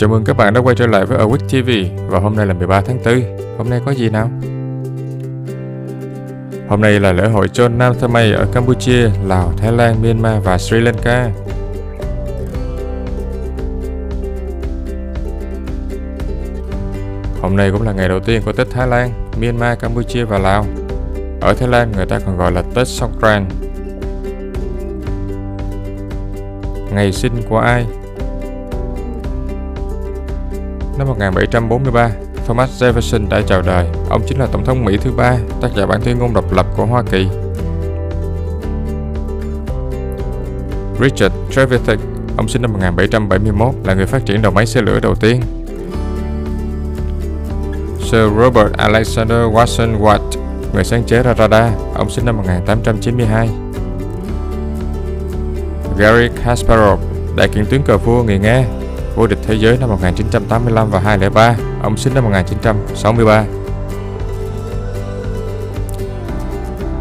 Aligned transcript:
Chào 0.00 0.10
mừng 0.10 0.24
các 0.24 0.36
bạn 0.36 0.54
đã 0.54 0.60
quay 0.60 0.76
trở 0.76 0.86
lại 0.86 1.06
với 1.06 1.18
Awick 1.18 1.48
TV 1.48 1.94
và 2.10 2.18
hôm 2.18 2.36
nay 2.36 2.46
là 2.46 2.54
13 2.54 2.80
tháng 2.80 2.98
4. 3.04 3.14
Hôm 3.58 3.70
nay 3.70 3.80
có 3.86 3.94
gì 3.94 4.10
nào? 4.10 4.30
Hôm 6.68 6.80
nay 6.80 7.00
là 7.00 7.12
lễ 7.12 7.28
hội 7.28 7.48
Chon 7.48 7.78
Nam 7.78 7.94
Thamay 8.00 8.32
ở 8.32 8.46
Campuchia, 8.52 9.10
Lào, 9.26 9.52
Thái 9.56 9.72
Lan, 9.72 10.02
Myanmar 10.02 10.44
và 10.44 10.58
Sri 10.58 10.80
Lanka. 10.80 11.30
Hôm 17.40 17.56
nay 17.56 17.70
cũng 17.70 17.82
là 17.82 17.92
ngày 17.92 18.08
đầu 18.08 18.20
tiên 18.20 18.42
của 18.44 18.52
Tết 18.52 18.70
Thái 18.70 18.88
Lan, 18.88 19.30
Myanmar, 19.40 19.78
Campuchia 19.78 20.24
và 20.24 20.38
Lào. 20.38 20.66
Ở 21.40 21.54
Thái 21.54 21.68
Lan 21.68 21.92
người 21.96 22.06
ta 22.06 22.18
còn 22.26 22.36
gọi 22.36 22.52
là 22.52 22.62
Tết 22.74 22.88
Songkran. 22.88 23.46
Ngày 26.92 27.12
sinh 27.12 27.32
của 27.48 27.58
ai? 27.58 27.86
Năm 30.98 31.06
1743, 31.06 32.10
Thomas 32.46 32.82
Jefferson 32.82 33.28
đã 33.28 33.42
chào 33.46 33.62
đời. 33.62 33.86
Ông 34.10 34.22
chính 34.26 34.38
là 34.38 34.46
Tổng 34.46 34.64
thống 34.64 34.84
Mỹ 34.84 34.96
thứ 34.96 35.12
ba, 35.12 35.36
tác 35.60 35.68
giả 35.76 35.86
bản 35.86 36.00
tuyên 36.04 36.18
ngôn 36.18 36.34
độc 36.34 36.52
lập 36.52 36.66
của 36.76 36.86
Hoa 36.86 37.02
Kỳ. 37.10 37.28
Richard 41.00 41.34
Trevithick, 41.50 42.02
ông 42.36 42.48
sinh 42.48 42.62
năm 42.62 42.72
1771, 42.72 43.74
là 43.84 43.94
người 43.94 44.06
phát 44.06 44.26
triển 44.26 44.42
đầu 44.42 44.52
máy 44.52 44.66
xe 44.66 44.82
lửa 44.82 45.00
đầu 45.00 45.14
tiên. 45.14 45.40
Sir 47.98 48.30
Robert 48.38 48.72
Alexander 48.76 49.38
Watson 49.38 50.00
Watt, 50.00 50.30
người 50.74 50.84
sáng 50.84 51.04
chế 51.04 51.22
ra 51.22 51.34
radar, 51.34 51.72
ông 51.94 52.10
sinh 52.10 52.24
năm 52.24 52.36
1892. 52.36 53.48
Gary 55.98 56.28
Kasparov, 56.44 57.00
đại 57.36 57.48
kiện 57.48 57.66
tướng 57.66 57.82
cờ 57.82 57.98
vua 57.98 58.22
người 58.22 58.38
Nga, 58.38 58.64
vô 59.14 59.26
địch 59.26 59.38
thế 59.42 59.54
giới 59.54 59.78
năm 59.78 59.88
1985 59.88 60.90
và 60.90 61.00
2003, 61.00 61.56
ông 61.82 61.96
sinh 61.96 62.14
năm 62.14 62.24
1963. 62.24 63.44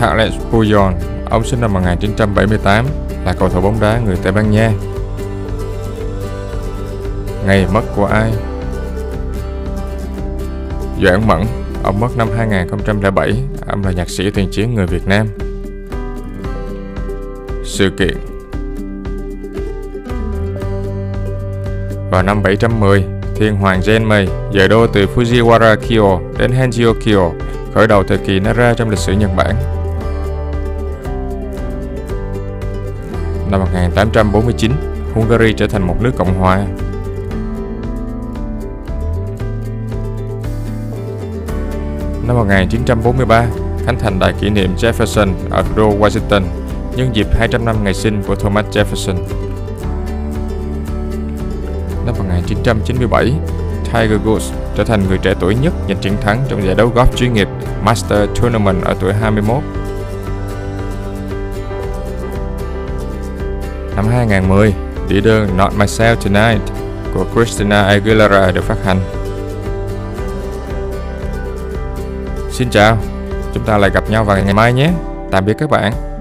Carles 0.00 0.34
Puyol, 0.50 0.92
ông 1.30 1.44
sinh 1.44 1.60
năm 1.60 1.72
1978, 1.72 2.86
là 3.24 3.32
cầu 3.32 3.48
thủ 3.48 3.60
bóng 3.60 3.80
đá 3.80 3.98
người 3.98 4.16
Tây 4.22 4.32
Ban 4.32 4.50
Nha. 4.50 4.72
Ngày 7.46 7.66
mất 7.72 7.82
của 7.96 8.06
ai? 8.06 8.32
Doãn 11.02 11.26
Mẫn, 11.26 11.44
ông 11.82 12.00
mất 12.00 12.16
năm 12.16 12.28
2007, 12.36 13.44
ông 13.66 13.84
là 13.84 13.92
nhạc 13.92 14.08
sĩ 14.08 14.30
tiền 14.30 14.48
chiến 14.50 14.74
người 14.74 14.86
Việt 14.86 15.06
Nam. 15.06 15.26
Sự 17.64 17.90
kiện 17.98 18.16
Vào 22.10 22.22
năm 22.22 22.42
710, 22.42 23.04
thiên 23.36 23.56
hoàng 23.56 23.80
Genmei 23.86 24.28
dời 24.54 24.68
đô 24.68 24.86
từ 24.86 25.06
Fujiwara 25.14 25.76
Kyo 25.76 26.18
đến 26.38 26.50
Henjio 26.50 26.94
Kyo, 27.04 27.30
khởi 27.74 27.86
đầu 27.86 28.02
thời 28.02 28.18
kỳ 28.18 28.40
Nara 28.40 28.74
trong 28.74 28.90
lịch 28.90 28.98
sử 28.98 29.12
Nhật 29.12 29.30
Bản. 29.36 29.54
Năm 33.50 33.60
1849, 33.60 34.72
Hungary 35.14 35.52
trở 35.52 35.66
thành 35.66 35.86
một 35.86 35.96
nước 36.00 36.10
cộng 36.16 36.34
hòa. 36.34 36.58
Năm 42.26 42.36
1943, 42.36 43.46
khánh 43.86 43.98
thành 43.98 44.18
đài 44.18 44.32
kỷ 44.32 44.50
niệm 44.50 44.70
Jefferson 44.76 45.28
ở 45.50 45.62
thủ 45.62 45.68
đô 45.76 45.98
Washington 45.98 46.42
nhân 46.96 47.10
dịp 47.12 47.26
200 47.32 47.64
năm 47.64 47.84
ngày 47.84 47.94
sinh 47.94 48.22
của 48.26 48.34
Thomas 48.34 48.66
Jefferson 48.66 49.14
năm 52.08 52.16
1997, 52.18 53.32
Tiger 53.84 54.20
Woods 54.26 54.52
trở 54.76 54.84
thành 54.84 55.08
người 55.08 55.18
trẻ 55.18 55.34
tuổi 55.40 55.54
nhất 55.54 55.72
giành 55.88 55.96
chiến 56.00 56.12
thắng 56.20 56.44
trong 56.48 56.64
giải 56.64 56.74
đấu 56.74 56.92
golf 56.94 57.06
chuyên 57.16 57.32
nghiệp 57.32 57.48
Master 57.82 58.28
Tournament 58.40 58.84
ở 58.84 58.94
tuổi 59.00 59.12
21. 59.12 59.62
Năm 63.96 64.06
2010, 64.08 64.74
đĩa 65.08 65.20
đơn 65.20 65.56
Not 65.56 65.72
Myself 65.78 66.16
Tonight 66.16 66.62
của 67.14 67.24
Christina 67.34 67.82
Aguilera 67.82 68.50
được 68.50 68.64
phát 68.64 68.84
hành. 68.84 69.00
Xin 72.50 72.70
chào, 72.70 72.98
chúng 73.54 73.64
ta 73.64 73.78
lại 73.78 73.90
gặp 73.90 74.10
nhau 74.10 74.24
vào 74.24 74.36
ngày 74.44 74.54
mai 74.54 74.72
nhé. 74.72 74.90
Tạm 75.30 75.44
biệt 75.44 75.54
các 75.58 75.70
bạn. 75.70 76.17